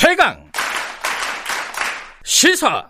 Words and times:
최강 0.00 0.36
시사 2.22 2.86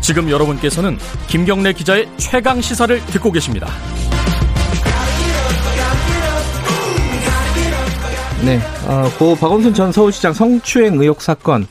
지금 0.00 0.28
여러분께서는 0.28 0.98
김경래 1.28 1.72
기자의 1.72 2.08
최강 2.16 2.60
시사를 2.60 3.06
듣고 3.06 3.30
계십니다. 3.30 3.68
네, 8.44 8.58
어, 8.88 9.08
고 9.16 9.36
박원순 9.36 9.74
전 9.74 9.92
서울시장 9.92 10.32
성추행 10.32 11.00
의혹 11.00 11.22
사건 11.22 11.68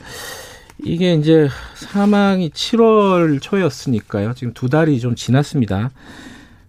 이게 0.82 1.12
이제 1.12 1.46
사망이 1.74 2.48
7월 2.48 3.42
초였으니까요. 3.42 4.32
지금 4.32 4.54
두 4.54 4.70
달이 4.70 4.98
좀 5.00 5.14
지났습니다. 5.14 5.90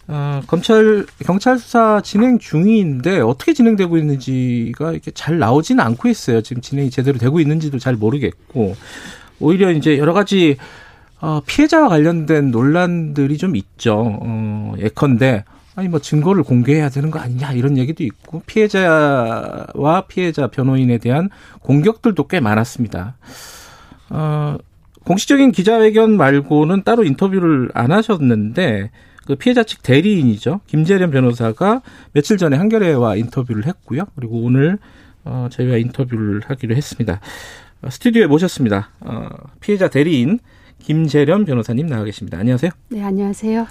어, 0.07 0.41
검찰 0.45 1.05
경찰 1.25 1.57
수사 1.57 1.99
진행 2.01 2.37
중인데 2.37 3.21
어떻게 3.21 3.53
진행되고 3.53 3.97
있는지가 3.97 4.91
이렇게 4.91 5.11
잘 5.11 5.39
나오지는 5.39 5.83
않고 5.83 6.07
있어요. 6.09 6.41
지금 6.41 6.61
진행이 6.61 6.91
제대로 6.91 7.17
되고 7.17 7.39
있는지도 7.39 7.79
잘 7.79 7.95
모르겠고 7.95 8.75
오히려 9.39 9.71
이제 9.71 9.97
여러 9.97 10.13
가지 10.13 10.57
어, 11.21 11.41
피해자와 11.45 11.89
관련된 11.89 12.51
논란들이 12.51 13.37
좀 13.37 13.55
있죠. 13.55 14.19
어, 14.21 14.73
예컨대 14.77 15.43
아니 15.75 15.89
뭐 15.89 15.99
증거를 15.99 16.43
공개해야 16.43 16.89
되는 16.89 17.09
거 17.09 17.19
아니냐 17.19 17.53
이런 17.53 17.77
얘기도 17.77 18.03
있고 18.03 18.43
피해자와 18.45 20.05
피해자 20.07 20.47
변호인에 20.47 20.99
대한 20.99 21.29
공격들도 21.61 22.27
꽤 22.27 22.39
많았습니다. 22.39 23.17
어, 24.11 24.57
공식적인 25.03 25.51
기자회견 25.51 26.15
말고는 26.15 26.83
따로 26.83 27.03
인터뷰를 27.03 27.71
안 27.73 27.91
하셨는데 27.91 28.91
그 29.25 29.35
피해자 29.35 29.63
측 29.63 29.81
대리인이죠 29.83 30.61
김재련 30.67 31.11
변호사가 31.11 31.81
며칠 32.13 32.37
전에 32.37 32.57
한겨레와 32.57 33.15
인터뷰를 33.15 33.65
했고요. 33.65 34.03
그리고 34.15 34.41
오늘 34.43 34.77
어, 35.23 35.47
저희가 35.51 35.77
인터뷰를 35.77 36.41
하기로 36.45 36.75
했습니다. 36.75 37.19
어, 37.81 37.89
스튜디오에 37.89 38.27
모셨습니다. 38.27 38.91
어, 39.01 39.27
피해자 39.59 39.89
대리인 39.89 40.39
김재련 40.79 41.45
변호사님 41.45 41.87
나와 41.87 42.03
계십니다. 42.03 42.37
안녕하세요. 42.37 42.71
네, 42.89 43.01
안녕하세요. 43.03 43.65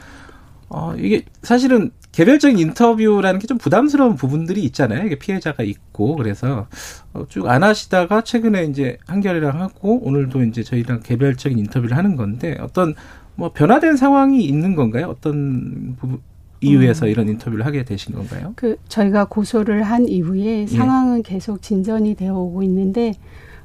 어, 0.71 0.95
이게 0.99 1.25
사실은 1.43 1.91
개별적인 2.11 2.59
인터뷰라는 2.59 3.39
게 3.39 3.47
좀 3.47 3.59
부담스러운 3.59 4.17
부분들이 4.17 4.63
있잖아요. 4.65 5.05
이게 5.07 5.17
피해자가 5.17 5.63
있고 5.63 6.17
그래서 6.17 6.67
어, 7.13 7.25
쭉안 7.29 7.63
하시다가 7.63 8.23
최근에 8.23 8.65
이제 8.65 8.99
한결이랑 9.07 9.61
하고 9.61 10.01
오늘도 10.05 10.43
이제 10.45 10.63
저희랑 10.65 11.01
개별적인 11.05 11.57
인터뷰를 11.59 11.97
하는 11.97 12.17
건데 12.17 12.57
어떤 12.61 12.95
뭐 13.37 13.53
변화된 13.53 13.97
상황이 13.97 14.45
있는 14.45 14.75
건가요? 14.75 15.09
어떤 15.09 15.97
부분 15.99 16.21
이유에서 16.61 17.07
음. 17.07 17.11
이런 17.11 17.29
인터뷰를 17.29 17.67
하게 17.67 17.85
되신 17.85 18.15
건가요? 18.15 18.53
그 18.57 18.77
저희가 18.89 19.27
고소를 19.27 19.83
한 19.83 20.09
이후에 20.09 20.63
예. 20.63 20.67
상황은 20.67 21.19
예. 21.19 21.23
계속 21.23 21.61
진전이 21.63 22.15
되어 22.15 22.35
오고 22.35 22.63
있는데 22.63 23.15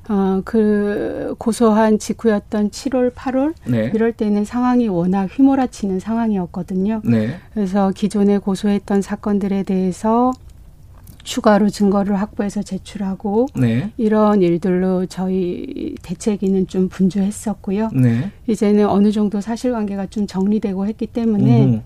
어, 0.09 0.42
그 0.44 1.36
고소한 1.38 2.00
직후였던 2.00 2.72
7월, 2.72 3.14
8월 3.14 3.53
네. 3.67 3.92
이럴 3.94 4.12
때는 4.12 4.44
상황이 4.44 4.88
워낙 4.88 5.30
휘몰아치는 5.31 6.00
상황이었거든요. 6.00 7.02
네. 7.06 7.36
그래서 7.53 7.92
기존에 7.95 8.40
고소했던 8.40 9.03
사건들에 9.03 9.64
대해서 9.64 10.31
추가로 11.23 11.70
증거를 11.70 12.20
확보해서 12.20 12.64
제출하고 12.64 13.48
네. 13.56 13.92
이런 13.98 14.42
일들로 14.42 15.06
저희 15.06 15.95
대책위는 16.02 16.67
좀 16.67 16.89
분주했었고요. 16.89 17.89
네. 17.94 18.31
이제는 18.48 18.88
어느 18.88 19.12
정도 19.12 19.42
사실관계가 19.42 20.08
좀 20.08 20.28
정리되고 20.28 20.88
했기 20.88 21.08
때문에 21.08 21.66
음. 21.66 21.81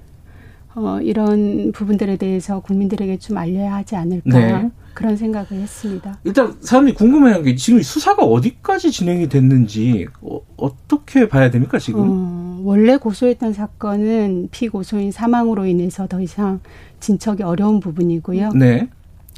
어, 0.75 0.99
이런 1.01 1.71
부분들에 1.71 2.17
대해서 2.17 2.59
국민들에게 2.61 3.17
좀 3.17 3.37
알려야 3.37 3.75
하지 3.75 3.95
않을까. 3.95 4.39
네. 4.39 4.71
그런 4.93 5.17
생각을 5.17 5.47
했습니다. 5.53 6.19
일단 6.23 6.55
사람이 6.61 6.93
궁금해하는 6.93 7.43
게 7.43 7.55
지금 7.55 7.81
수사가 7.81 8.23
어디까지 8.23 8.91
진행이 8.91 9.27
됐는지 9.27 10.07
어, 10.21 10.77
떻게 10.87 11.27
봐야 11.27 11.49
됩니까 11.49 11.79
지금? 11.79 12.01
어, 12.03 12.61
원래 12.63 12.97
고소했던 12.97 13.53
사건은 13.53 14.49
피고소인 14.51 15.11
사망으로 15.11 15.65
인해서 15.65 16.07
더 16.07 16.21
이상 16.21 16.59
진척이 16.99 17.43
어려운 17.43 17.79
부분이고요. 17.79 18.51
네. 18.53 18.87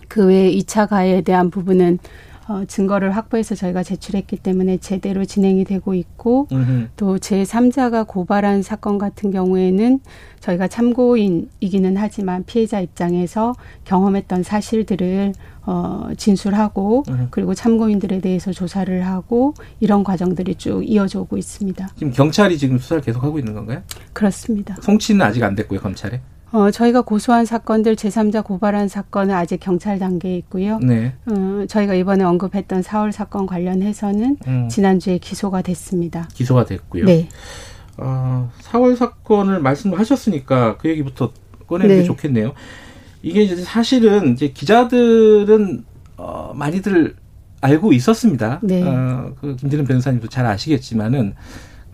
그 0.07 0.27
외에 0.27 0.51
2차 0.51 0.87
가해에 0.87 1.21
대한 1.21 1.49
부분은 1.49 1.99
어, 2.47 2.63
증거를 2.67 3.15
확보해서 3.15 3.55
저희가 3.55 3.81
제출했기 3.81 4.37
때문에 4.37 4.77
제대로 4.77 5.25
진행이 5.25 5.63
되고 5.65 5.95
있고. 5.95 6.47
또 6.95 7.17
제3자가 7.17 8.07
고발한 8.07 8.61
사건 8.61 8.97
같은 8.99 9.31
경우에는 9.31 9.99
저희가 10.41 10.67
참고인이기는 10.67 11.97
하지만 11.97 12.43
피해자 12.45 12.79
입장에서 12.79 13.55
경험했던 13.85 14.43
사실들을 14.43 15.33
어, 15.65 16.09
진술하고 16.15 17.03
음. 17.09 17.27
그리고 17.31 17.55
참고인들에 17.55 18.21
대해서 18.21 18.51
조사를 18.51 19.03
하고 19.07 19.55
이런 19.79 20.03
과정들이 20.03 20.55
쭉 20.55 20.83
이어져 20.83 21.21
오고 21.21 21.37
있습니다. 21.37 21.89
지금 21.95 22.13
경찰이 22.13 22.59
지금 22.59 22.77
수사를 22.77 23.01
계속하고 23.01 23.39
있는 23.39 23.55
건가요? 23.55 23.81
그렇습니다. 24.13 24.75
송치는 24.81 25.25
아직 25.25 25.43
안 25.43 25.55
됐고요, 25.55 25.79
검찰에? 25.79 26.21
어, 26.55 26.71
저희가 26.71 27.01
고소한 27.01 27.43
사건들 27.43 27.97
제3자 27.97 28.41
고발한 28.41 28.87
사건은 28.87 29.35
아직 29.35 29.59
경찰 29.59 29.99
단계에 29.99 30.37
있고요. 30.37 30.79
네. 30.79 31.13
어, 31.25 31.65
저희가 31.67 31.95
이번에 31.95 32.23
언급했던 32.23 32.81
4월 32.81 33.11
사건 33.11 33.45
관련해서는 33.45 34.37
음. 34.47 34.69
지난주에 34.69 35.17
기소가 35.17 35.61
됐습니다. 35.61 36.29
기소가 36.33 36.63
됐고요. 36.63 37.03
네. 37.03 37.27
어, 37.97 38.49
4월 38.61 38.95
사건을 38.95 39.59
말씀하셨으니까 39.59 40.77
그 40.77 40.87
얘기부터 40.87 41.33
꺼내는 41.67 41.93
네. 41.93 42.01
게 42.01 42.07
좋겠네요. 42.07 42.53
이게 43.21 43.43
이제 43.43 43.57
사실은 43.57 44.31
이제 44.31 44.51
기자들은 44.51 45.83
어, 46.15 46.53
많이들 46.55 47.17
알고 47.59 47.91
있었습니다. 47.91 48.61
네. 48.63 48.81
어, 48.81 49.33
그 49.41 49.57
김진은 49.57 49.83
변호사님도 49.83 50.29
잘 50.29 50.45
아시겠지만은 50.45 51.35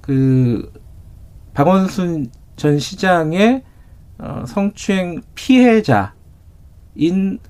그 0.02 0.72
박원순 1.56 2.30
전 2.58 2.78
시장의 2.78 3.64
어, 4.22 4.44
성추행 4.48 5.22
피해자인 5.34 6.12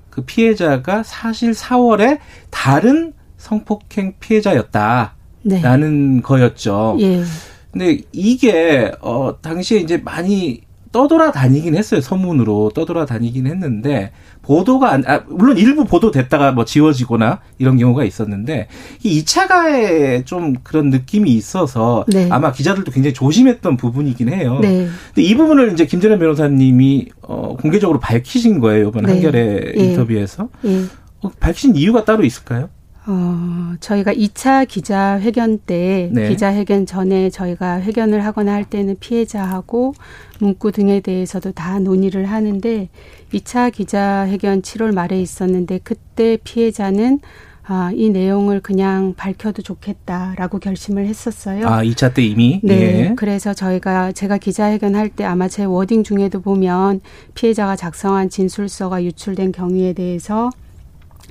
그 0.08 0.22
피해자가 0.24 1.02
사실 1.02 1.52
4월에 1.52 2.18
다른 2.50 3.12
성폭행 3.36 4.14
피해자였다라는 4.20 6.16
네. 6.16 6.22
거였죠. 6.22 6.96
예. 7.00 7.22
근데 7.70 8.02
이게 8.12 8.92
어 9.00 9.38
당시에 9.40 9.80
이제 9.80 9.96
많이 9.98 10.62
떠돌아다니긴 10.92 11.74
했어요. 11.74 12.00
서문으로 12.00 12.70
떠돌아다니긴 12.74 13.46
했는데 13.46 14.12
보도가 14.42 14.92
안, 14.92 15.04
아, 15.06 15.22
물론 15.26 15.56
일부 15.56 15.84
보도됐다가 15.84 16.52
뭐 16.52 16.64
지워지거나 16.64 17.40
이런 17.58 17.78
경우가 17.78 18.04
있었는데 18.04 18.68
이 19.02 19.22
2차 19.22 19.48
가에 19.48 20.24
좀 20.24 20.54
그런 20.62 20.90
느낌이 20.90 21.30
있어서 21.32 22.04
네. 22.08 22.28
아마 22.30 22.52
기자들도 22.52 22.92
굉장히 22.92 23.14
조심했던 23.14 23.76
부분이긴 23.76 24.28
해요. 24.28 24.58
네. 24.60 24.88
근데 25.14 25.22
이 25.22 25.34
부분을 25.34 25.72
이제 25.72 25.86
김재련 25.86 26.18
변호사님이 26.18 27.08
어, 27.22 27.56
공개적으로 27.58 27.98
밝히신 27.98 28.60
거예요. 28.60 28.88
이번 28.88 29.04
네. 29.04 29.12
한겨레 29.12 29.72
예. 29.76 29.82
인터뷰에서. 29.82 30.48
예. 30.64 30.84
어, 31.22 31.30
밝히신 31.40 31.76
이유가 31.76 32.04
따로 32.04 32.24
있을까요? 32.24 32.68
어, 33.04 33.74
저희가 33.80 34.12
2차 34.14 34.66
기자회견 34.68 35.58
때, 35.66 36.08
네. 36.12 36.28
기자회견 36.28 36.86
전에 36.86 37.30
저희가 37.30 37.80
회견을 37.80 38.24
하거나 38.24 38.52
할 38.52 38.64
때는 38.64 38.96
피해자하고 39.00 39.94
문구 40.38 40.70
등에 40.70 41.00
대해서도 41.00 41.50
다 41.52 41.80
논의를 41.80 42.26
하는데, 42.26 42.88
2차 43.32 43.72
기자회견 43.72 44.62
7월 44.62 44.94
말에 44.94 45.20
있었는데, 45.20 45.80
그때 45.82 46.38
피해자는 46.44 47.18
아, 47.64 47.92
이 47.94 48.10
내용을 48.10 48.60
그냥 48.60 49.14
밝혀도 49.16 49.62
좋겠다라고 49.62 50.58
결심을 50.58 51.06
했었어요. 51.06 51.68
아, 51.68 51.84
2차 51.84 52.12
때 52.12 52.22
이미? 52.22 52.60
네. 52.64 52.74
예. 53.10 53.14
그래서 53.14 53.54
저희가 53.54 54.10
제가 54.12 54.38
기자회견 54.38 54.96
할 54.96 55.08
때 55.10 55.24
아마 55.24 55.46
제 55.46 55.62
워딩 55.64 56.02
중에도 56.02 56.40
보면 56.40 57.00
피해자가 57.34 57.76
작성한 57.76 58.30
진술서가 58.30 59.04
유출된 59.04 59.52
경위에 59.52 59.92
대해서 59.92 60.50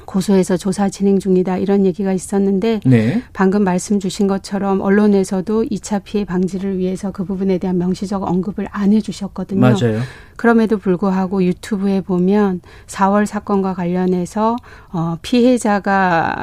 고소해서 0.05 0.57
조사 0.57 0.89
진행 0.89 1.19
중이다 1.19 1.57
이런 1.57 1.85
얘기가 1.85 2.13
있었는데 2.13 2.81
네. 2.85 3.21
방금 3.33 3.63
말씀 3.63 3.99
주신 3.99 4.27
것처럼 4.27 4.81
언론에서도 4.81 5.63
2차 5.63 6.03
피해 6.03 6.25
방지를 6.25 6.77
위해서 6.77 7.11
그 7.11 7.23
부분에 7.25 7.57
대한 7.57 7.77
명시적 7.77 8.23
언급을 8.23 8.67
안 8.71 8.93
해주셨거든요. 8.93 9.59
맞아요. 9.59 10.01
그럼에도 10.41 10.79
불구하고 10.79 11.43
유튜브에 11.43 12.01
보면 12.01 12.61
4월 12.87 13.27
사건과 13.27 13.75
관련해서 13.75 14.55
어 14.91 15.17
피해자가 15.21 16.35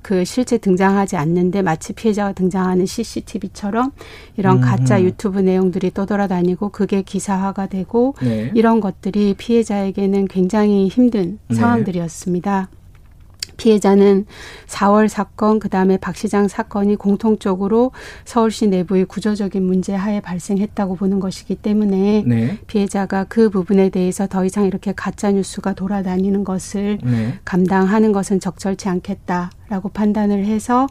그 0.00 0.24
실제 0.24 0.58
등장하지 0.58 1.16
않는데 1.16 1.60
마치 1.60 1.92
피해자가 1.92 2.34
등장하는 2.34 2.86
CCTV처럼 2.86 3.90
이런 4.36 4.58
음. 4.58 4.60
가짜 4.60 5.02
유튜브 5.02 5.40
내용들이 5.40 5.92
떠돌아다니고 5.92 6.68
그게 6.68 7.02
기사화가 7.02 7.66
되고 7.66 8.14
네. 8.22 8.52
이런 8.54 8.80
것들이 8.80 9.34
피해자에게는 9.36 10.28
굉장히 10.28 10.86
힘든 10.86 11.40
네. 11.48 11.56
상황들이었습니다. 11.56 12.68
피해자는 13.56 14.26
4월 14.66 15.08
사건, 15.08 15.58
그 15.58 15.68
다음에 15.68 15.96
박 15.96 16.16
시장 16.16 16.48
사건이 16.48 16.96
공통적으로 16.96 17.92
서울시 18.24 18.66
내부의 18.66 19.04
구조적인 19.04 19.62
문제 19.62 19.94
하에 19.94 20.20
발생했다고 20.20 20.96
보는 20.96 21.20
것이기 21.20 21.56
때문에 21.56 22.24
네. 22.26 22.58
피해자가 22.66 23.24
그 23.24 23.50
부분에 23.50 23.90
대해서 23.90 24.26
더 24.26 24.44
이상 24.44 24.64
이렇게 24.64 24.92
가짜 24.92 25.30
뉴스가 25.30 25.74
돌아다니는 25.74 26.44
것을 26.44 26.98
네. 27.04 27.38
감당하는 27.44 28.12
것은 28.12 28.40
적절치 28.40 28.88
않겠다 28.88 29.50
라고 29.68 29.88
판단을 29.88 30.44
해서 30.44 30.86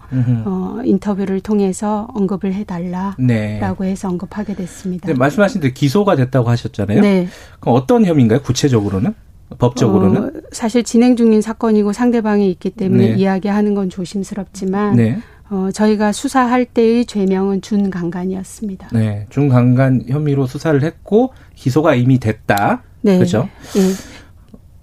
어, 0.45 0.79
인터뷰를 0.83 1.41
통해서 1.41 2.07
언급을 2.15 2.53
해달라라고 2.53 3.17
네. 3.19 3.59
해서 3.83 4.07
언급하게 4.07 4.55
됐습니다. 4.55 5.07
네, 5.07 5.13
말씀하신 5.13 5.61
대 5.61 5.71
기소가 5.71 6.15
됐다고 6.15 6.49
하셨잖아요. 6.49 7.01
네. 7.01 7.27
그럼 7.59 7.75
어떤 7.75 8.05
혐의인가요? 8.05 8.41
구체적으로는? 8.41 9.13
법적으로는? 9.57 10.23
어, 10.23 10.31
사실 10.51 10.83
진행 10.83 11.15
중인 11.15 11.41
사건이고 11.41 11.93
상대방이 11.93 12.49
있기 12.51 12.69
때문에 12.71 13.09
네. 13.09 13.15
이야기하는 13.15 13.75
건 13.75 13.89
조심스럽지만 13.89 14.95
네. 14.95 15.19
어, 15.49 15.69
저희가 15.73 16.11
수사할 16.13 16.65
때의 16.65 17.05
죄명은 17.05 17.61
준강간이었습니다. 17.61 18.89
네, 18.93 19.25
준강간 19.29 20.05
혐의로 20.07 20.47
수사를 20.47 20.81
했고 20.81 21.33
기소가 21.55 21.95
이미 21.95 22.19
됐다. 22.19 22.83
네. 23.01 23.17
그렇죠? 23.17 23.49
네. 23.73 23.81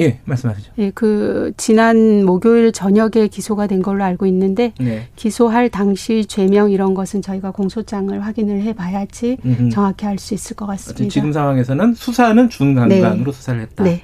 예, 0.00 0.20
말씀하시죠. 0.26 0.70
예, 0.78 0.90
그 0.94 1.52
지난 1.56 2.24
목요일 2.24 2.70
저녁에 2.70 3.26
기소가 3.28 3.66
된 3.66 3.82
걸로 3.82 4.04
알고 4.04 4.26
있는데 4.26 4.72
네. 4.78 5.08
기소할 5.16 5.70
당시 5.70 6.24
죄명 6.26 6.70
이런 6.70 6.94
것은 6.94 7.20
저희가 7.20 7.50
공소장을 7.50 8.24
확인을 8.24 8.62
해봐야지 8.62 9.38
음흠. 9.44 9.70
정확히 9.70 10.06
알 10.06 10.18
수 10.18 10.34
있을 10.34 10.54
것 10.54 10.66
같습니다. 10.66 11.08
지금 11.08 11.32
상황에서는 11.32 11.94
수사는 11.94 12.48
준강간으로 12.48 13.24
네. 13.24 13.32
수사를 13.32 13.60
했다. 13.60 13.82
네. 13.82 14.02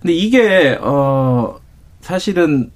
근데 0.00 0.12
이게 0.14 0.78
어 0.80 1.58
사실은 2.00 2.70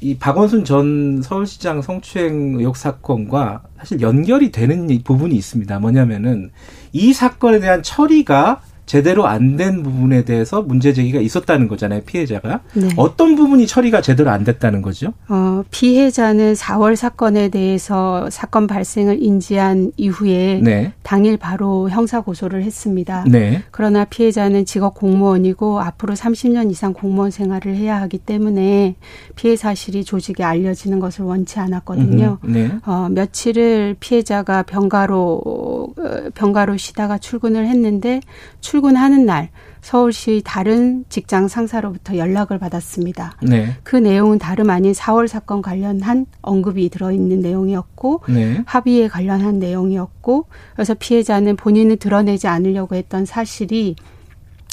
이 0.00 0.16
박원순 0.18 0.64
전 0.64 1.22
서울시장 1.22 1.80
성추행 1.80 2.56
의혹 2.58 2.76
사건과 2.76 3.62
사실 3.78 4.00
연결이 4.02 4.52
되는 4.52 4.88
부분이 5.02 5.34
있습니다. 5.34 5.78
뭐냐면은 5.78 6.50
이 6.92 7.12
사건에 7.12 7.60
대한 7.60 7.82
처리가 7.82 8.60
제대로 8.86 9.26
안 9.26 9.56
된 9.56 9.82
부분에 9.82 10.24
대해서 10.24 10.60
문제 10.60 10.92
제기가 10.92 11.18
있었다는 11.20 11.66
거잖아요, 11.68 12.02
피해자가. 12.04 12.60
네. 12.74 12.88
어떤 12.96 13.34
부분이 13.36 13.66
처리가 13.66 14.02
제대로 14.02 14.30
안 14.30 14.44
됐다는 14.44 14.82
거죠? 14.82 15.14
어, 15.28 15.62
피해자는 15.70 16.52
4월 16.54 16.94
사건에 16.94 17.48
대해서 17.48 18.28
사건 18.30 18.66
발생을 18.66 19.22
인지한 19.22 19.92
이후에 19.96 20.60
네. 20.62 20.92
당일 21.02 21.36
바로 21.38 21.88
형사 21.88 22.20
고소를 22.20 22.62
했습니다. 22.64 23.24
네. 23.28 23.62
그러나 23.70 24.04
피해자는 24.04 24.66
직업 24.66 24.94
공무원이고 24.94 25.80
앞으로 25.80 26.14
30년 26.14 26.70
이상 26.70 26.92
공무원 26.92 27.30
생활을 27.30 27.74
해야 27.76 28.00
하기 28.02 28.18
때문에 28.18 28.96
피해 29.36 29.56
사실이 29.56 30.04
조직에 30.04 30.44
알려지는 30.44 31.00
것을 31.00 31.24
원치 31.24 31.58
않았거든요. 31.60 32.38
네. 32.42 32.70
어, 32.84 33.08
며칠을 33.10 33.96
피해자가 34.00 34.64
병가로 34.64 35.40
어, 35.46 35.86
병가로 36.34 36.76
쉬다가 36.76 37.16
출근을 37.16 37.66
했는데 37.68 38.20
출 38.60 38.75
근하는 38.80 39.26
날 39.26 39.50
서울시 39.80 40.42
다른 40.44 41.04
직장 41.08 41.46
상사로부터 41.46 42.16
연락을 42.16 42.58
받았습니다. 42.58 43.36
네. 43.42 43.76
그 43.84 43.94
내용은 43.94 44.38
다름 44.38 44.70
아닌 44.70 44.92
4월 44.92 45.28
사건 45.28 45.62
관련한 45.62 46.26
언급이 46.42 46.88
들어있는 46.88 47.40
내용이었고 47.40 48.22
네. 48.28 48.62
합의에 48.66 49.06
관련한 49.08 49.58
내용이었고 49.58 50.46
그래서 50.74 50.94
피해자는 50.94 51.56
본인을 51.56 51.96
드러내지 51.96 52.48
않으려고 52.48 52.96
했던 52.96 53.24
사실이 53.24 53.96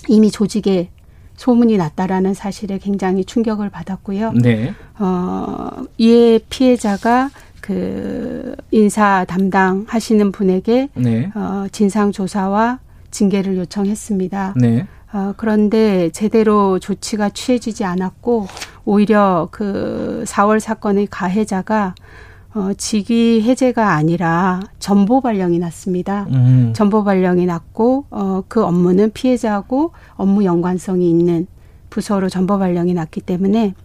이미 0.07 0.31
조직에 0.31 0.89
소문이 1.35 1.77
났다라는 1.77 2.33
사실에 2.33 2.77
굉장히 2.77 3.25
충격을 3.25 3.69
받았고요. 3.69 4.33
네. 4.33 4.73
어, 4.99 5.69
이에 5.97 6.39
피해자가 6.49 7.29
그 7.61 8.55
인사 8.71 9.25
담당하시는 9.25 10.31
분에게 10.31 10.89
네. 10.95 11.31
어, 11.33 11.65
진상 11.71 12.11
조사와 12.11 12.79
징계를 13.13 13.57
요청했습니다. 13.57 14.55
네. 14.57 14.87
어, 15.13 15.33
그런데 15.37 16.09
제대로 16.09 16.79
조치가 16.79 17.29
취해지지 17.29 17.85
않았고 17.85 18.47
오히려 18.83 19.47
그 19.51 20.23
4월 20.27 20.59
사건의 20.59 21.07
가해자가 21.09 21.95
어, 22.55 22.71
직위 22.77 23.41
해제가 23.41 23.93
아니라 23.93 24.59
전보 24.79 25.21
발령이 25.21 25.59
났습니다. 25.59 26.27
음. 26.31 26.73
전보 26.75 27.03
발령이 27.03 27.45
났고 27.45 28.05
어, 28.09 28.43
그 28.47 28.63
업무는 28.63 29.11
피해자하고 29.11 29.91
업무 30.15 30.43
연관성이 30.43 31.09
있는 31.09 31.47
부서로 31.89 32.29
전보 32.29 32.57
발령이 32.59 32.93
났기 32.93 33.21
때문에 33.21 33.75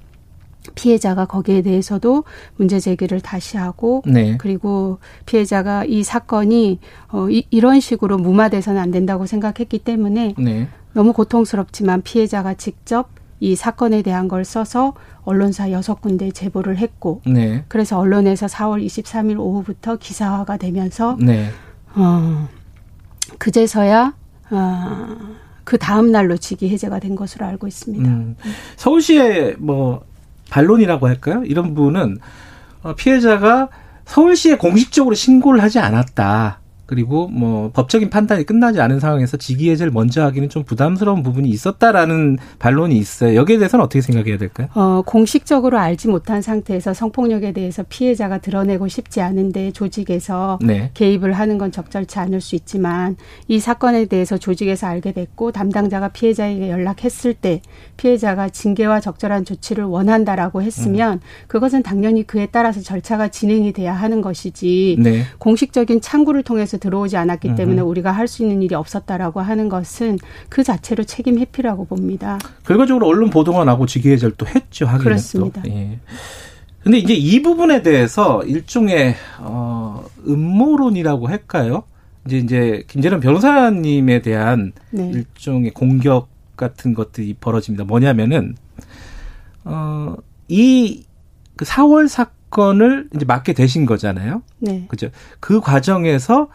피해자가 0.75 1.26
거기에 1.26 1.62
대해서도 1.62 2.25
문제 2.56 2.81
제기를 2.81 3.20
다시 3.20 3.56
하고 3.56 4.03
네. 4.06 4.37
그리고 4.38 4.99
피해자가 5.26 5.85
이 5.85 6.03
사건이 6.03 6.81
어 7.09 7.29
이, 7.31 7.47
이런 7.50 7.81
식으로 7.81 8.19
무마돼서는 8.19 8.81
안 8.81 8.91
된다고 8.91 9.26
생각했기 9.26 9.79
때문에 9.81 10.35
네. 10.38 10.69
너무 10.93 11.12
고통스럽지만 11.12 12.03
피해자가 12.03 12.55
직접 12.55 13.11
이 13.41 13.55
사건에 13.55 14.03
대한 14.03 14.26
걸 14.26 14.44
써서 14.44 14.94
언론사 15.23 15.70
여섯 15.70 16.00
군데 16.00 16.31
제보를 16.31 16.79
했고 16.79 17.23
네. 17.26 17.65
그래서 17.69 17.99
언론에서 17.99 18.47
4월 18.47 18.85
23일 18.85 19.38
오후부터 19.38 19.97
기사화가 19.97 20.56
되면서 20.56 21.17
네. 21.20 21.50
어 21.94 22.49
그제서야 23.38 24.15
어, 24.50 25.17
그 25.65 25.76
다음 25.76 26.11
날로 26.11 26.37
직위 26.37 26.70
해제가 26.70 26.99
된 26.99 27.15
것으로 27.15 27.44
알고 27.44 27.67
있습니다. 27.67 28.09
음. 28.09 28.37
서울시에 28.76 29.56
뭐 29.59 30.03
반론이라고 30.50 31.06
할까요? 31.06 31.42
이런 31.44 31.74
부분은 31.74 32.18
어, 32.82 32.94
피해자가 32.94 33.68
서울시에 34.04 34.56
공식적으로 34.56 35.14
신고를 35.14 35.62
하지 35.62 35.78
않았다. 35.78 36.60
그리고 36.88 37.29
뭐 37.29 37.70
법적인 37.70 38.08
판단이 38.08 38.44
끝나지 38.44 38.81
않은 38.81 38.99
상황에서 38.99 39.37
직위해제를 39.37 39.93
먼저 39.93 40.23
하기는 40.23 40.49
좀 40.49 40.64
부담스러운 40.64 41.23
부분이 41.23 41.46
있었다라는 41.50 42.38
반론이 42.58 42.96
있어요. 42.96 43.35
여기에 43.35 43.58
대해서는 43.58 43.85
어떻게 43.85 44.00
생각해야 44.00 44.38
될까요? 44.38 44.69
어, 44.75 45.02
공식적으로 45.05 45.79
알지 45.79 46.08
못한 46.08 46.40
상태에서 46.40 46.94
성폭력에 46.94 47.52
대해서 47.52 47.85
피해자가 47.87 48.38
드러내고 48.38 48.88
싶지 48.88 49.20
않은데 49.20 49.70
조직에서 49.73 50.61
네. 50.62 50.90
개입을 50.94 51.35
하는 51.35 51.58
건 51.58 51.73
적절치 51.73 52.20
않을 52.20 52.40
수 52.40 52.55
있지만 52.55 53.17
이 53.49 53.61
사건에 53.61 54.06
대해서 54.06 54.38
조직에서 54.38 54.87
알게 54.87 55.12
됐고 55.12 55.52
담당자가 55.52 56.08
피해자에게 56.08 56.70
연락했을 56.70 57.34
때 57.34 57.61
피해자가 57.99 58.49
징계와 58.49 59.00
적절한 59.00 59.44
조치를 59.44 59.84
원한다라고 59.84 60.62
했으면 60.62 61.14
음. 61.14 61.20
그것은 61.49 61.82
당연히 61.82 62.26
그에 62.26 62.46
따라서 62.50 62.81
절차가 62.81 63.29
진행이 63.29 63.75
돼야 63.75 63.93
하는 63.93 64.23
것이지 64.23 64.96
네. 65.00 65.25
공식적인 65.37 66.00
창구를 66.00 66.44
통해서 66.44 66.77
들어오지 66.78 67.16
않았기 67.16 67.54
때문에 67.54 67.82
음. 67.82 67.88
우리가 67.88 68.10
할 68.12 68.28
수 68.28 68.42
있는 68.42 68.62
일이 68.62 68.75
없었다라고 68.75 69.40
하는 69.40 69.69
것은 69.69 70.19
그 70.48 70.62
자체로 70.62 71.02
책임 71.04 71.38
회피라고 71.38 71.86
봅니다. 71.86 72.38
결과적으로 72.64 73.06
언론 73.06 73.31
보도가 73.31 73.64
나고 73.64 73.86
직위해제를 73.86 74.34
또 74.36 74.46
했죠. 74.46 74.86
하긴 74.86 75.05
그렇습니다. 75.05 75.62
또. 75.62 75.70
예. 75.70 75.98
근데 76.82 76.98
이제 76.98 77.14
이 77.14 77.43
부분에 77.43 77.82
대해서 77.82 78.43
일종의 78.44 79.14
어 79.41 80.05
음모론이라고 80.26 81.26
할까요? 81.26 81.84
이제 82.26 82.38
이제 82.38 82.84
김재련 82.86 83.20
변호사님에 83.20 84.20
대한 84.22 84.72
네. 84.91 85.10
일종의 85.10 85.70
공격 85.72 86.29
같은 86.56 86.93
것들이 86.94 87.34
벌어집니다. 87.41 87.84
뭐냐면은 87.84 88.56
어이 89.64 91.05
그 91.56 91.64
4월 91.64 92.08
사건 92.08 92.37
사건을 92.48 93.08
이제 93.14 93.24
맡게 93.24 93.52
되신 93.52 93.86
거잖아요. 93.86 94.43
네. 94.58 94.86
그죠. 94.88 95.08
그 95.40 95.60
과정에서 95.60 96.48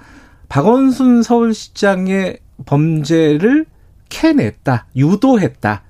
박원순 0.50 1.23
서울시장의 1.23 2.39
범죄를 2.65 3.65
캐냈다, 4.09 4.88
유도했다. 4.95 5.83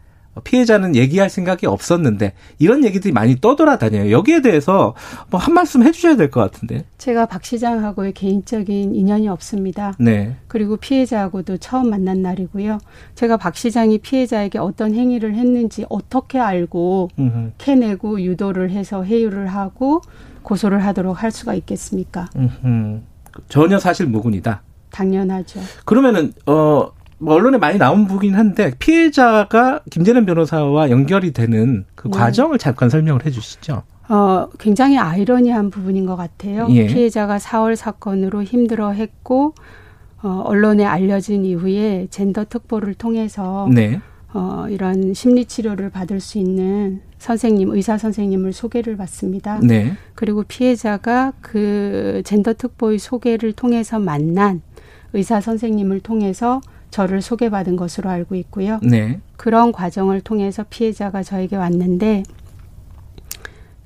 피해자는 0.43 0.95
얘기할 0.95 1.29
생각이 1.29 1.67
없었는데 1.67 2.33
이런 2.59 2.83
얘기들이 2.83 3.13
많이 3.13 3.39
떠돌아다녀요. 3.39 4.11
여기에 4.11 4.41
대해서 4.41 4.95
뭐 5.29 5.39
한 5.39 5.53
말씀 5.53 5.83
해주셔야 5.83 6.15
될 6.15 6.31
것 6.31 6.39
같은데. 6.39 6.85
제가 6.97 7.25
박 7.27 7.43
시장하고의 7.45 8.13
개인적인 8.13 8.95
인연이 8.95 9.27
없습니다. 9.27 9.93
네. 9.99 10.35
그리고 10.47 10.77
피해자하고도 10.77 11.57
처음 11.57 11.89
만난 11.89 12.21
날이고요. 12.21 12.79
제가 13.15 13.37
박 13.37 13.55
시장이 13.55 13.99
피해자에게 13.99 14.57
어떤 14.57 14.93
행위를 14.93 15.35
했는지 15.35 15.85
어떻게 15.89 16.39
알고 16.39 17.09
음흠. 17.19 17.51
캐내고 17.57 18.21
유도를 18.21 18.71
해서 18.71 19.03
회유를 19.03 19.47
하고 19.47 20.01
고소를 20.41 20.83
하도록 20.85 21.21
할 21.21 21.31
수가 21.31 21.53
있겠습니까? 21.55 22.29
음흠. 22.35 23.01
전혀 23.49 23.79
사실 23.79 24.05
무근이다. 24.07 24.61
당연하죠. 24.91 25.59
그러면은 25.85 26.33
어 26.45 26.89
뭐 27.17 27.35
언론에 27.35 27.57
많이 27.57 27.77
나온 27.77 28.07
부분이긴 28.07 28.37
한데 28.37 28.73
피해자가 28.79 29.81
김재련 29.89 30.25
변호사와 30.25 30.89
연결이 30.89 31.31
되는 31.31 31.85
그 31.95 32.09
네. 32.09 32.17
과정을 32.17 32.57
잠깐 32.57 32.89
설명을 32.89 33.25
해 33.25 33.31
주시죠. 33.31 33.83
어, 34.09 34.47
굉장히 34.59 34.97
아이러니한 34.97 35.69
부분인 35.69 36.05
것 36.05 36.15
같아요. 36.15 36.67
예. 36.71 36.87
피해자가 36.87 37.37
4월 37.37 37.75
사건으로 37.75 38.43
힘들어 38.43 38.91
했고, 38.91 39.55
어, 40.21 40.41
언론에 40.45 40.85
알려진 40.85 41.45
이후에 41.45 42.07
젠더 42.09 42.45
특보를 42.45 42.93
통해서, 42.95 43.67
네. 43.73 44.01
어, 44.33 44.65
이런 44.69 45.13
심리 45.13 45.45
치료를 45.45 45.89
받을 45.89 46.19
수 46.19 46.37
있는 46.37 47.01
선생님, 47.17 47.69
의사 47.69 47.97
선생님을 47.97 48.51
소개를 48.51 48.97
받습니다. 48.97 49.59
네. 49.63 49.93
그리고 50.15 50.43
피해자가 50.43 51.33
그 51.39 52.21
젠더 52.25 52.53
특보의 52.55 52.99
소개를 52.99 53.53
통해서 53.53 53.99
만난 53.99 54.61
의사 55.13 55.39
선생님을 55.39 56.01
통해서 56.01 56.59
저를 56.93 57.23
소개받은 57.23 57.75
것으로 57.75 58.11
알고 58.11 58.35
있고요. 58.35 58.79
네. 58.83 59.19
그런 59.35 59.71
과정을 59.71 60.21
통해서 60.21 60.63
피해자가 60.69 61.23
저에게 61.23 61.55
왔는데 61.55 62.21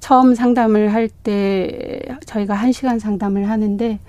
처음 0.02 0.36
상담을 0.36 0.94
할 0.94 1.08
때 1.24 2.02
저희가 2.26 2.54
한 2.54 2.74
시간 2.74 3.00
상담을 3.00 3.50
하는데 3.50 4.00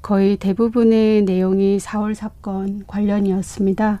거의 0.00 0.38
대부분의 0.38 1.22
내용이 1.24 1.76
4월 1.76 2.14
사건 2.14 2.84
관련이었습니다. 2.86 3.98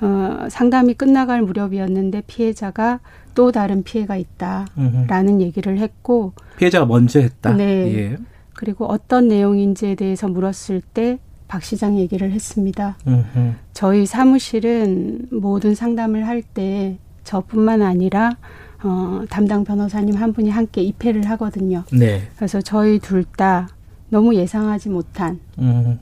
어, 0.00 0.46
상담이 0.48 0.94
끝나갈 0.94 1.42
무렵이었는데 1.42 2.22
피해자가 2.28 3.00
또 3.34 3.50
다른 3.50 3.82
피해가 3.82 4.16
있다라는 4.16 5.28
음흠. 5.34 5.42
얘기를 5.42 5.78
했고 5.78 6.34
피해자가 6.56 6.86
먼저 6.86 7.18
했다. 7.18 7.52
네. 7.54 7.64
예. 7.96 8.16
그리고 8.54 8.86
어떤 8.86 9.26
내용인지에 9.26 9.96
대해서 9.96 10.28
물었을 10.28 10.82
때 10.82 11.18
박 11.48 11.62
시장 11.64 11.98
얘기를 11.98 12.30
했습니다. 12.30 12.96
음흠. 13.06 13.54
저희 13.72 14.06
사무실은 14.06 15.26
모든 15.30 15.74
상담을 15.74 16.26
할 16.26 16.42
때 16.42 16.98
저뿐만 17.24 17.82
아니라 17.82 18.36
어, 18.82 19.22
담당 19.28 19.64
변호사님 19.64 20.14
한 20.14 20.32
분이 20.32 20.50
함께 20.50 20.82
입회를 20.82 21.28
하거든요. 21.30 21.82
네. 21.92 22.22
그래서 22.36 22.60
저희 22.60 22.98
둘 22.98 23.24
다 23.24 23.68
너무 24.10 24.34
예상하지 24.34 24.88
못한 24.88 25.38
음. 25.58 25.98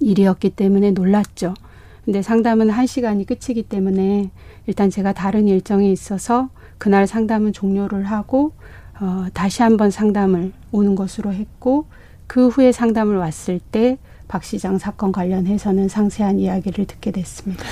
일이었기 0.00 0.50
때문에 0.50 0.90
놀랐죠. 0.92 1.54
근데 2.04 2.20
상담은 2.22 2.70
한 2.70 2.86
시간이 2.86 3.24
끝이기 3.26 3.62
때문에 3.62 4.30
일단 4.66 4.90
제가 4.90 5.12
다른 5.12 5.46
일정이 5.48 5.92
있어서 5.92 6.50
그날 6.78 7.06
상담은 7.06 7.52
종료를 7.52 8.04
하고 8.04 8.52
어, 9.00 9.26
다시 9.32 9.62
한번 9.62 9.90
상담을 9.90 10.52
오는 10.72 10.94
것으로 10.94 11.32
했고 11.32 11.86
그 12.26 12.48
후에 12.48 12.72
상담을 12.72 13.16
왔을 13.16 13.58
때 13.60 13.98
박 14.28 14.44
시장 14.44 14.78
사건 14.78 15.12
관련해서는 15.12 15.88
상세한 15.88 16.38
이야기를 16.38 16.86
듣게 16.86 17.10
됐습니다. 17.10 17.64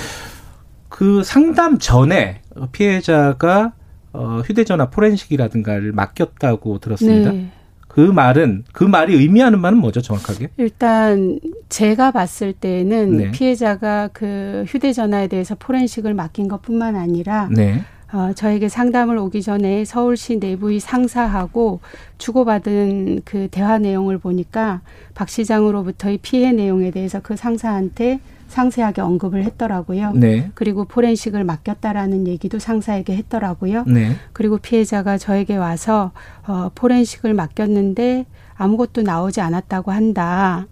그 0.89 1.23
상담 1.23 1.79
전에 1.79 2.41
피해자가 2.71 3.73
어, 4.13 4.41
휴대전화 4.45 4.89
포렌식이라든가를 4.89 5.91
맡겼다고 5.91 6.79
들었습니다. 6.79 7.31
네. 7.31 7.49
그 7.87 7.99
말은 7.99 8.63
그 8.73 8.83
말이 8.83 9.13
의미하는 9.15 9.59
말은 9.59 9.77
뭐죠, 9.77 10.01
정확하게? 10.01 10.49
일단 10.57 11.39
제가 11.69 12.11
봤을 12.11 12.53
때는 12.53 13.17
네. 13.17 13.31
피해자가 13.31 14.09
그 14.13 14.65
휴대전화에 14.67 15.27
대해서 15.27 15.55
포렌식을 15.55 16.13
맡긴 16.13 16.47
것뿐만 16.47 16.95
아니라 16.95 17.49
네. 17.51 17.83
어, 18.13 18.31
저에게 18.33 18.69
상담을 18.69 19.17
오기 19.17 19.41
전에 19.41 19.85
서울시 19.85 20.37
내부의 20.37 20.79
상사하고 20.79 21.79
주고받은 22.19 23.23
그 23.25 23.47
대화 23.49 23.79
내용을 23.79 24.19
보니까 24.19 24.81
박 25.15 25.29
시장으로부터의 25.29 26.19
피해 26.21 26.51
내용에 26.51 26.91
대해서 26.91 27.19
그 27.21 27.35
상사한테 27.35 28.19
상세하게 28.49 29.01
언급을 29.01 29.43
했더라고요. 29.45 30.11
네. 30.13 30.51
그리고 30.53 30.85
포렌식을 30.85 31.43
맡겼다라는 31.43 32.27
얘기도 32.27 32.59
상사에게 32.59 33.15
했더라고요. 33.15 33.83
네. 33.87 34.15
그리고 34.31 34.59
피해자가 34.59 35.17
저에게 35.17 35.57
와서 35.57 36.11
어, 36.45 36.69
포렌식을 36.75 37.33
맡겼는데 37.33 38.27
아무것도 38.55 39.01
나오지 39.01 39.41
않았다고 39.41 39.91
한다. 39.91 40.67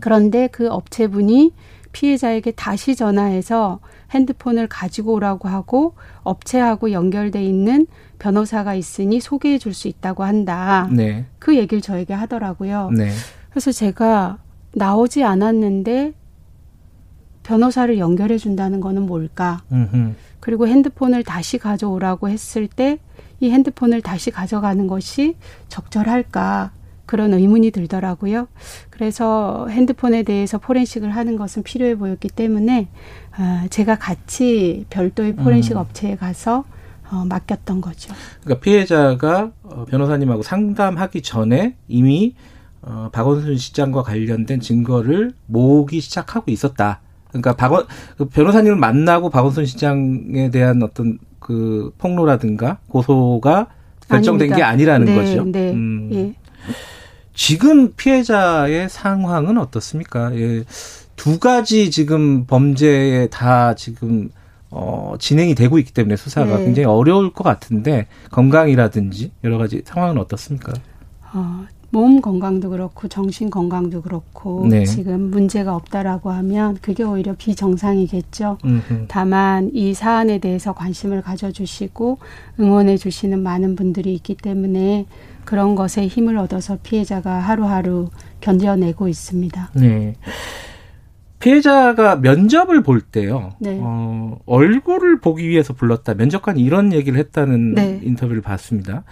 그런데 0.00 0.48
그 0.50 0.68
업체분이 0.68 1.52
피해자에게 1.92 2.52
다시 2.52 2.94
전화해서 2.96 3.80
핸드폰을 4.10 4.68
가지고 4.68 5.14
오라고 5.14 5.48
하고 5.48 5.94
업체하고 6.22 6.92
연결돼 6.92 7.42
있는 7.42 7.86
변호사가 8.18 8.74
있으니 8.74 9.20
소개해 9.20 9.58
줄 9.58 9.74
수 9.74 9.88
있다고 9.88 10.24
한다. 10.24 10.88
네. 10.90 11.26
그 11.38 11.56
얘기를 11.56 11.80
저에게 11.80 12.14
하더라고요. 12.14 12.90
네. 12.96 13.10
그래서 13.50 13.70
제가 13.72 14.38
나오지 14.72 15.24
않았는데 15.24 16.14
변호사를 17.42 17.98
연결해 17.98 18.38
준다는 18.38 18.80
거는 18.80 19.02
뭘까? 19.06 19.62
음흠. 19.72 20.14
그리고 20.40 20.66
핸드폰을 20.68 21.24
다시 21.24 21.58
가져오라고 21.58 22.28
했을 22.28 22.66
때 22.66 22.98
이 23.40 23.50
핸드폰을 23.50 24.02
다시 24.02 24.30
가져가는 24.30 24.86
것이 24.86 25.36
적절할까? 25.68 26.72
그런 27.08 27.32
의문이 27.32 27.70
들더라고요. 27.70 28.48
그래서 28.90 29.66
핸드폰에 29.70 30.22
대해서 30.22 30.58
포렌식을 30.58 31.10
하는 31.10 31.36
것은 31.36 31.62
필요해 31.62 31.96
보였기 31.96 32.28
때문에 32.28 32.88
어, 33.38 33.66
제가 33.70 33.96
같이 33.96 34.84
별도의 34.90 35.34
포렌식 35.34 35.72
음. 35.72 35.78
업체에 35.78 36.16
가서 36.16 36.64
어, 37.10 37.24
맡겼던 37.24 37.80
거죠. 37.80 38.12
그러니까 38.44 38.62
피해자가 38.62 39.52
어, 39.62 39.86
변호사님하고 39.88 40.42
상담하기 40.42 41.22
전에 41.22 41.76
이미 41.88 42.34
어, 42.82 43.08
박원순 43.10 43.56
시장과 43.56 44.02
관련된 44.02 44.60
증거를 44.60 45.32
모으기 45.46 46.00
시작하고 46.00 46.50
있었다. 46.50 47.00
그러니까 47.28 47.56
박원 47.56 47.86
그 48.18 48.26
변호사님을 48.26 48.76
만나고 48.76 49.30
박원순 49.30 49.64
시장에 49.64 50.50
대한 50.50 50.82
어떤 50.82 51.18
그 51.38 51.90
폭로라든가 51.96 52.78
고소가 52.88 53.68
결정된 54.08 54.52
아닙니다. 54.52 54.56
게 54.56 54.62
아니라는 54.62 55.06
네, 55.06 55.14
거죠. 55.14 55.44
네. 55.44 55.72
음. 55.72 56.10
예. 56.12 56.34
지금 57.38 57.92
피해자의 57.94 58.88
상황은 58.88 59.58
어떻습니까? 59.58 60.34
예. 60.34 60.64
두 61.14 61.38
가지 61.38 61.88
지금 61.88 62.46
범죄에 62.46 63.28
다 63.28 63.76
지금 63.76 64.28
어, 64.70 65.14
진행이 65.20 65.54
되고 65.54 65.78
있기 65.78 65.94
때문에 65.94 66.16
수사가 66.16 66.58
네. 66.58 66.64
굉장히 66.64 66.86
어려울 66.86 67.32
것 67.32 67.44
같은데 67.44 68.08
건강이라든지 68.32 69.30
여러 69.44 69.56
가지 69.56 69.82
상황은 69.84 70.18
어떻습니까? 70.18 70.72
어, 71.32 71.64
몸 71.90 72.20
건강도 72.20 72.70
그렇고 72.70 73.06
정신 73.06 73.50
건강도 73.50 74.02
그렇고 74.02 74.66
네. 74.68 74.84
지금 74.84 75.30
문제가 75.30 75.76
없다라고 75.76 76.30
하면 76.30 76.76
그게 76.82 77.04
오히려 77.04 77.34
비정상이겠죠. 77.38 78.58
음흠. 78.64 79.04
다만 79.06 79.70
이 79.72 79.94
사안에 79.94 80.38
대해서 80.38 80.72
관심을 80.72 81.22
가져주시고 81.22 82.18
응원해 82.58 82.96
주시는 82.96 83.40
많은 83.42 83.76
분들이 83.76 84.12
있기 84.14 84.34
때문에 84.34 85.06
그런 85.48 85.74
것에 85.74 86.06
힘을 86.06 86.36
얻어서 86.36 86.76
피해자가 86.82 87.38
하루하루 87.38 88.10
견뎌내고 88.42 89.08
있습니다. 89.08 89.70
네. 89.76 90.14
피해자가 91.38 92.16
면접을 92.16 92.82
볼 92.82 93.00
때요. 93.00 93.52
네. 93.58 93.78
어, 93.80 94.38
얼굴을 94.44 95.20
보기 95.20 95.48
위해서 95.48 95.72
불렀다. 95.72 96.12
면접관이 96.12 96.60
이런 96.60 96.92
얘기를 96.92 97.18
했다는 97.18 97.74
네. 97.76 97.98
인터뷰를 98.02 98.42
봤습니다. 98.42 99.04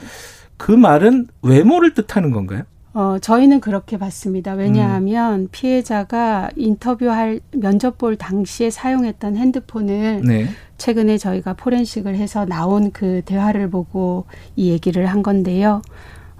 그 0.58 0.72
말은 0.72 1.28
외모를 1.40 1.94
뜻하는 1.94 2.32
건가요? 2.32 2.64
어, 2.92 3.16
저희는 3.18 3.60
그렇게 3.60 3.96
봤습니다. 3.96 4.52
왜냐하면 4.52 5.40
음. 5.40 5.48
피해자가 5.50 6.50
인터뷰할 6.54 7.40
면접 7.52 7.96
볼 7.96 8.16
당시에 8.16 8.68
사용했던 8.68 9.36
핸드폰을 9.36 10.20
네. 10.22 10.48
최근에 10.76 11.16
저희가 11.16 11.54
포렌식을 11.54 12.14
해서 12.14 12.44
나온 12.44 12.90
그 12.90 13.22
대화를 13.24 13.70
보고 13.70 14.26
이 14.54 14.70
얘기를 14.70 15.06
한 15.06 15.22
건데요. 15.22 15.80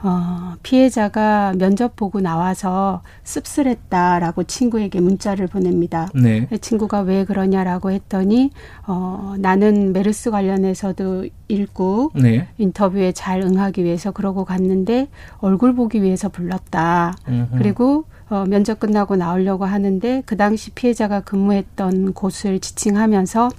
어, 0.03 0.55
피해자가 0.63 1.55
면접 1.57 1.97
보고 1.97 2.21
나와서 2.21 3.03
씁쓸했다라고 3.25 4.45
친구에게 4.45 5.01
문자를 5.01 5.47
보냅니다. 5.47 6.09
네. 6.15 6.47
친구가 6.61 7.01
왜 7.01 7.25
그러냐라고 7.25 7.91
했더니 7.91 8.51
어, 8.87 9.35
나는 9.39 9.93
메르스 9.93 10.31
관련해서도 10.31 11.27
읽고 11.49 12.11
네. 12.15 12.49
인터뷰에 12.59 13.13
잘 13.13 13.41
응하기 13.41 13.85
위해서 13.85 14.11
그러고 14.11 14.45
갔는데 14.45 15.09
얼굴 15.39 15.75
보기 15.75 16.03
위해서 16.03 16.29
불렀다. 16.29 17.15
음흠. 17.29 17.59
그리고 17.59 18.05
어, 18.29 18.45
면접 18.47 18.81
끝나고 18.81 19.17
나오려고 19.17 19.65
하는데 19.65 20.23
그 20.27 20.37
당시 20.37 20.71
피해자가 20.71 21.21
근무했던 21.21 22.13
곳을 22.13 22.59
지칭하면서 22.61 23.51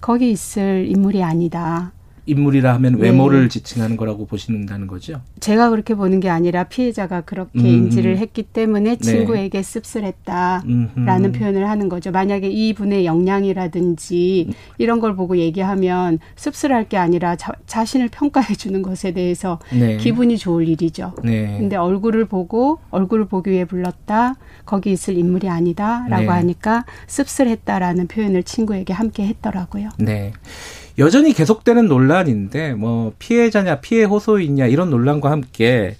거기 0.00 0.30
있을 0.30 0.86
인물이 0.88 1.22
아니다. 1.22 1.92
인물이라 2.28 2.74
하면 2.74 2.96
네. 2.96 3.04
외모를 3.04 3.44
네. 3.44 3.48
지칭하는 3.48 3.96
거라고 3.96 4.26
보시는다는 4.26 4.86
거죠? 4.86 5.20
제가 5.40 5.70
그렇게 5.70 5.94
보는 5.94 6.20
게 6.20 6.28
아니라 6.28 6.64
피해자가 6.64 7.22
그렇게 7.22 7.58
음, 7.58 7.66
인지를 7.66 8.12
음. 8.12 8.16
했기 8.18 8.42
때문에 8.42 8.96
네. 8.96 8.98
친구에게 8.98 9.62
씁쓸했다라는 9.62 10.90
음, 10.94 11.32
표현을 11.32 11.68
하는 11.68 11.88
거죠. 11.88 12.10
만약에 12.10 12.48
이분의 12.48 13.06
역량이라든지 13.06 14.52
이런 14.76 15.00
걸 15.00 15.16
보고 15.16 15.38
얘기하면 15.38 16.18
씁쓸할 16.36 16.88
게 16.88 16.98
아니라 16.98 17.36
자, 17.36 17.52
자신을 17.66 18.08
평가해 18.08 18.54
주는 18.54 18.82
것에 18.82 19.12
대해서 19.12 19.58
네. 19.72 19.96
기분이 19.96 20.36
좋을 20.36 20.68
일이죠. 20.68 21.14
네. 21.24 21.56
근데 21.58 21.76
얼굴을 21.76 22.26
보고 22.26 22.78
얼굴을 22.90 23.24
보기 23.26 23.50
위해 23.50 23.64
불렀다. 23.64 24.34
거기 24.66 24.92
있을 24.92 25.16
인물이 25.16 25.48
아니다라고 25.48 26.22
네. 26.22 26.28
하니까 26.28 26.84
씁쓸했다라는 27.06 28.08
표현을 28.08 28.42
친구에게 28.42 28.92
함께 28.92 29.26
했더라고요. 29.26 29.88
네. 29.98 30.32
여전히 30.98 31.32
계속되는 31.32 31.86
논란인데 31.86 32.74
뭐 32.74 33.12
피해자냐 33.18 33.80
피해 33.80 34.04
호소인냐 34.04 34.66
이런 34.66 34.90
논란과 34.90 35.30
함께 35.30 35.96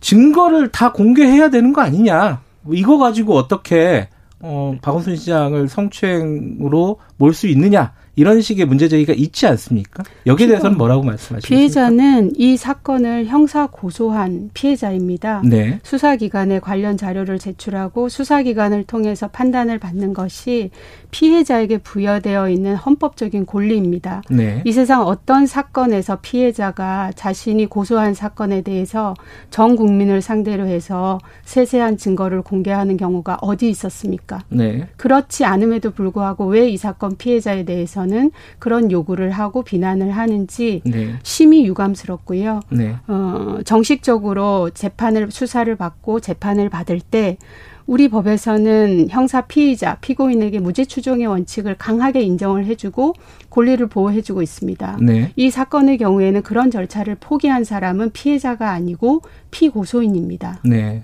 증거를 0.00 0.68
다 0.72 0.92
공개해야 0.92 1.50
되는 1.50 1.72
거 1.72 1.82
아니냐. 1.82 2.40
뭐 2.62 2.74
이거 2.74 2.98
가지고 2.98 3.36
어떻게 3.36 4.08
어 4.40 4.76
박원순 4.82 5.16
시장을 5.16 5.68
성추행으로 5.68 6.98
몰 7.16 7.32
수 7.34 7.46
있느냐 7.48 7.92
이런 8.16 8.40
식의 8.40 8.66
문제 8.66 8.88
제기가 8.88 9.12
있지 9.14 9.46
않습니까? 9.46 10.02
여기에 10.26 10.48
대해서는 10.48 10.76
뭐라고 10.76 11.02
말씀하십니까? 11.04 11.48
피해자는 11.48 12.32
이 12.36 12.56
사건을 12.56 13.26
형사 13.26 13.66
고소한 13.68 14.50
피해자입니다. 14.54 15.42
네. 15.44 15.78
수사기관에 15.82 16.58
관련 16.60 16.96
자료를 16.96 17.38
제출하고 17.38 18.08
수사기관을 18.08 18.84
통해서 18.84 19.28
판단을 19.28 19.78
받는 19.78 20.12
것이 20.12 20.70
피해자에게 21.10 21.78
부여되어 21.78 22.48
있는 22.50 22.74
헌법적인 22.74 23.46
권리입니다. 23.46 24.22
네. 24.30 24.62
이 24.64 24.72
세상 24.72 25.02
어떤 25.06 25.46
사건에서 25.46 26.18
피해자가 26.22 27.12
자신이 27.14 27.66
고소한 27.66 28.14
사건에 28.14 28.62
대해서 28.62 29.14
전 29.50 29.76
국민을 29.76 30.20
상대로 30.22 30.66
해서 30.66 31.18
세세한 31.44 31.96
증거를 31.96 32.42
공개하는 32.42 32.96
경우가 32.96 33.38
어디 33.42 33.68
있었습니까? 33.70 34.40
네. 34.48 34.88
그렇지 34.96 35.44
않음에도 35.44 35.90
불구하고 35.92 36.46
왜 36.46 36.72
이 36.72 36.76
사건 36.78 37.16
피해자에 37.16 37.64
대해서는 38.02 38.30
그런 38.58 38.90
요구를 38.90 39.30
하고 39.30 39.62
비난을 39.62 40.10
하는지 40.10 40.82
네. 40.84 41.14
심히 41.22 41.64
유감스럽고요. 41.66 42.60
네. 42.70 42.96
어, 43.06 43.58
정식적으로 43.64 44.70
재판을 44.70 45.30
수사를 45.30 45.74
받고 45.76 46.20
재판을 46.20 46.68
받을 46.68 47.00
때 47.00 47.38
우리 47.86 48.08
법에서는 48.08 49.08
형사 49.10 49.42
피의자, 49.42 49.96
피고인에게 49.96 50.60
무죄 50.60 50.84
추정의 50.84 51.26
원칙을 51.26 51.76
강하게 51.76 52.22
인정을 52.22 52.66
해주고 52.66 53.14
권리를 53.50 53.84
보호해주고 53.88 54.42
있습니다. 54.42 54.98
네. 55.02 55.32
이 55.36 55.50
사건의 55.50 55.98
경우에는 55.98 56.42
그런 56.42 56.70
절차를 56.70 57.16
포기한 57.18 57.64
사람은 57.64 58.10
피해자가 58.12 58.70
아니고 58.70 59.22
피고소인입니다. 59.50 60.60
네. 60.64 61.02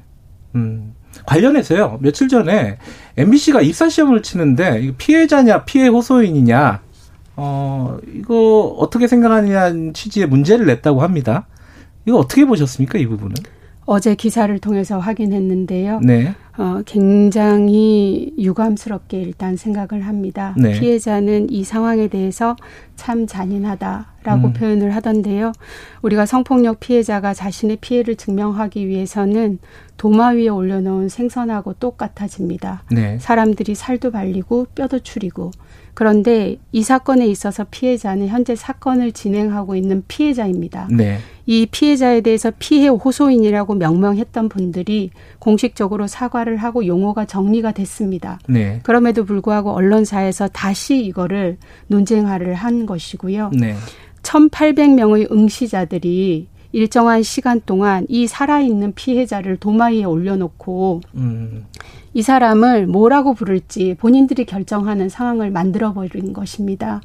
음. 0.54 0.94
관련해서요. 1.26 1.98
며칠 2.00 2.28
전에 2.28 2.78
MBC가 3.16 3.60
입사 3.60 3.88
시험을 3.88 4.22
치는데 4.22 4.92
피해자냐 4.98 5.64
피해 5.64 5.88
호소인이냐 5.88 6.80
어 7.40 7.96
이거 8.12 8.74
어떻게 8.78 9.06
생각하느냐는 9.06 9.94
취지의 9.94 10.26
문제를 10.26 10.66
냈다고 10.66 11.02
합니다. 11.02 11.46
이거 12.04 12.18
어떻게 12.18 12.44
보셨습니까 12.44 12.98
이 12.98 13.06
부분은? 13.06 13.34
어제 13.90 14.14
기사를 14.14 14.58
통해서 14.58 14.98
확인했는데요. 14.98 16.00
네. 16.02 16.34
어, 16.58 16.82
굉장히 16.84 18.34
유감스럽게 18.36 19.18
일단 19.18 19.56
생각을 19.56 20.06
합니다. 20.06 20.54
네. 20.58 20.78
피해자는 20.78 21.48
이 21.50 21.64
상황에 21.64 22.08
대해서 22.08 22.54
참 22.96 23.26
잔인하다라고 23.26 24.48
음. 24.48 24.52
표현을 24.52 24.94
하던데요. 24.94 25.52
우리가 26.02 26.26
성폭력 26.26 26.80
피해자가 26.80 27.32
자신의 27.32 27.78
피해를 27.80 28.16
증명하기 28.16 28.88
위해서는 28.88 29.58
도마 29.96 30.30
위에 30.30 30.48
올려놓은 30.48 31.08
생선하고 31.08 31.74
똑같아집니다. 31.74 32.82
네. 32.90 33.18
사람들이 33.18 33.74
살도 33.74 34.10
발리고 34.10 34.66
뼈도 34.74 34.98
추리고 34.98 35.52
그런데 35.98 36.58
이 36.70 36.84
사건에 36.84 37.26
있어서 37.26 37.66
피해자는 37.68 38.28
현재 38.28 38.54
사건을 38.54 39.10
진행하고 39.10 39.74
있는 39.74 40.04
피해자입니다. 40.06 40.86
네. 40.92 41.18
이 41.44 41.66
피해자에 41.66 42.20
대해서 42.20 42.52
피해 42.56 42.86
호소인이라고 42.86 43.74
명명했던 43.74 44.48
분들이 44.48 45.10
공식적으로 45.40 46.06
사과를 46.06 46.58
하고 46.58 46.86
용어가 46.86 47.24
정리가 47.24 47.72
됐습니다. 47.72 48.38
네. 48.48 48.78
그럼에도 48.84 49.24
불구하고 49.24 49.72
언론사에서 49.72 50.46
다시 50.46 51.04
이거를 51.04 51.56
논쟁화를 51.88 52.54
한 52.54 52.86
것이고요. 52.86 53.50
네. 53.58 53.74
1,800명의 54.22 55.32
응시자들이 55.32 56.46
일정한 56.70 57.24
시간 57.24 57.60
동안 57.66 58.06
이 58.08 58.28
살아있는 58.28 58.92
피해자를 58.94 59.56
도마 59.56 59.86
위에 59.86 60.04
올려놓고 60.04 61.00
음. 61.16 61.64
이 62.18 62.22
사람을 62.22 62.88
뭐라고 62.88 63.32
부를지 63.32 63.94
본인들이 63.96 64.44
결정하는 64.44 65.08
상황을 65.08 65.52
만들어 65.52 65.92
버린 65.92 66.32
것입니다. 66.32 67.00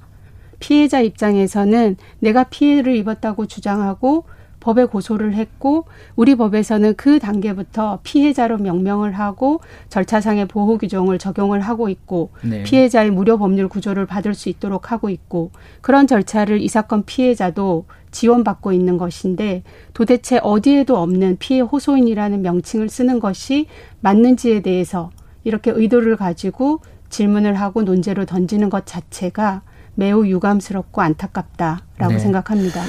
피해자 0.57 1.01
입장에서는 1.01 1.97
내가 2.17 2.45
피해를 2.45 2.95
입었다고 2.95 3.45
주장하고 3.45 4.23
법에 4.59 4.85
고소를 4.85 5.35
했고 5.35 5.85
우리 6.15 6.33
법에서는 6.33 6.95
그 6.95 7.19
단계부터 7.19 7.99
피해자로 8.01 8.57
명명을 8.57 9.11
하고 9.11 9.59
절차상의 9.89 10.47
보호 10.47 10.79
규정을 10.79 11.19
적용을 11.19 11.59
하고 11.59 11.89
있고 11.89 12.31
네. 12.41 12.63
피해자의 12.63 13.11
무료 13.11 13.37
법률 13.37 13.67
구조를 13.67 14.07
받을 14.07 14.33
수 14.33 14.49
있도록 14.49 14.91
하고 14.91 15.11
있고 15.11 15.51
그런 15.81 16.07
절차를 16.07 16.59
이 16.59 16.67
사건 16.67 17.03
피해자도 17.03 17.85
지원받고 18.13 18.71
있는 18.71 18.97
것인데 18.97 19.63
도대체 19.93 20.39
어디에도 20.41 20.97
없는 20.97 21.37
피해 21.39 21.59
호소인이라는 21.59 22.41
명칭을 22.41 22.87
쓰는 22.87 23.19
것이 23.19 23.67
맞는지에 23.99 24.61
대해서 24.61 25.09
이렇게 25.43 25.71
의도를 25.71 26.15
가지고 26.15 26.79
질문을 27.09 27.55
하고 27.55 27.83
논제로 27.83 28.25
던지는 28.25 28.69
것 28.69 28.85
자체가 28.85 29.61
매우 29.95 30.25
유감스럽고 30.25 31.01
안타깝다라고 31.01 32.13
네. 32.13 32.19
생각합니다. 32.19 32.81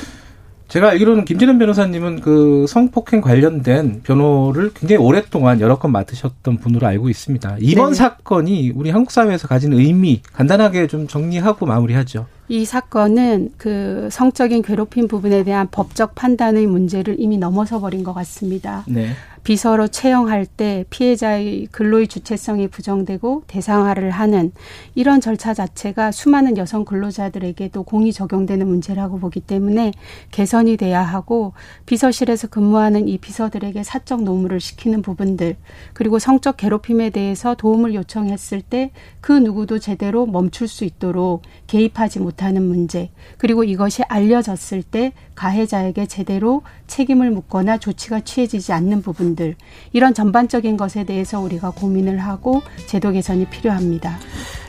제가 0.68 0.90
알기로는 0.90 1.24
김진현 1.24 1.58
변호사님은 1.58 2.20
그 2.20 2.66
성폭행 2.68 3.20
관련된 3.20 4.00
변호를 4.02 4.72
굉장히 4.74 5.02
오랫동안 5.02 5.60
여러 5.60 5.78
건 5.78 5.92
맡으셨던 5.92 6.58
분으로 6.58 6.86
알고 6.86 7.08
있습니다. 7.08 7.58
이번 7.60 7.90
네. 7.90 7.94
사건이 7.94 8.72
우리 8.74 8.90
한국 8.90 9.10
사회에서 9.10 9.46
가진 9.46 9.72
의미 9.72 10.20
간단하게 10.32 10.86
좀 10.86 11.06
정리하고 11.06 11.66
마무리하죠. 11.66 12.26
이 12.48 12.64
사건은 12.64 13.50
그 13.56 14.08
성적인 14.10 14.62
괴롭힘 14.62 15.08
부분에 15.08 15.44
대한 15.44 15.68
법적 15.70 16.14
판단의 16.14 16.66
문제를 16.66 17.16
이미 17.18 17.38
넘어서 17.38 17.80
버린 17.80 18.04
것 18.04 18.12
같습니다. 18.12 18.84
네. 18.86 19.10
비서로 19.44 19.88
채용할 19.88 20.46
때 20.46 20.84
피해자의 20.90 21.68
근로의 21.70 22.08
주체성이 22.08 22.66
부정되고 22.68 23.44
대상화를 23.46 24.10
하는 24.10 24.52
이런 24.94 25.20
절차 25.20 25.52
자체가 25.52 26.12
수많은 26.12 26.56
여성 26.56 26.84
근로자들에게도 26.84 27.82
공이 27.82 28.12
적용되는 28.12 28.66
문제라고 28.66 29.18
보기 29.18 29.40
때문에 29.40 29.92
개선이 30.30 30.78
돼야 30.78 31.02
하고 31.02 31.52
비서실에서 31.86 32.48
근무하는 32.48 33.06
이 33.06 33.18
비서들에게 33.18 33.82
사적 33.84 34.22
노무를 34.22 34.60
시키는 34.60 35.02
부분들 35.02 35.56
그리고 35.92 36.18
성적 36.18 36.56
괴롭힘에 36.56 37.10
대해서 37.10 37.54
도움을 37.54 37.94
요청했을 37.94 38.62
때 38.62 38.90
그 39.24 39.32
누구도 39.32 39.78
제대로 39.78 40.26
멈출 40.26 40.68
수 40.68 40.84
있도록 40.84 41.40
개입하지 41.66 42.18
못하는 42.18 42.62
문제 42.62 43.10
그리고 43.38 43.64
이것이 43.64 44.02
알려졌을 44.02 44.82
때 44.82 45.14
가해자에게 45.34 46.04
제대로 46.04 46.60
책임을 46.88 47.30
묻거나 47.30 47.78
조치가 47.78 48.20
취해지지 48.20 48.74
않는 48.74 49.00
부분 49.00 49.33
부분들 49.34 49.56
이런 49.92 50.14
전반적인 50.14 50.76
것에 50.76 51.04
대해서 51.04 51.40
우리가 51.40 51.70
고민을 51.70 52.18
하고 52.18 52.62
제도 52.86 53.12
개선이 53.12 53.46
필요합니다. 53.46 54.18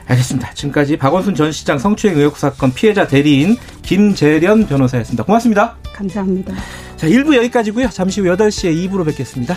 알겠습니다. 0.08 0.54
지금까지 0.54 0.98
박원순 0.98 1.36
전 1.36 1.52
시장 1.52 1.80
성추행 1.80 2.18
의혹 2.18 2.38
사건 2.38 2.74
피해자 2.74 3.08
대리인 3.08 3.56
김재련 3.82 4.68
변호사였습니다. 4.68 5.24
고맙습니다. 5.24 5.78
감사합니다. 5.94 6.54
자, 6.98 7.08
1부 7.08 7.36
여기까지고요. 7.38 7.90
잠시 7.90 8.22
후 8.22 8.28
8시에 8.28 8.90
2부로 8.90 9.06
뵙겠습니다. 9.06 9.56